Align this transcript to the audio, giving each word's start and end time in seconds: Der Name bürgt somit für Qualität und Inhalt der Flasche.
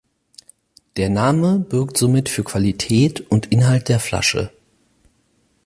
Der 0.97 1.09
Name 1.11 1.59
bürgt 1.59 1.95
somit 1.95 2.27
für 2.27 2.43
Qualität 2.43 3.21
und 3.29 3.45
Inhalt 3.51 3.87
der 3.87 3.99
Flasche. 3.99 4.49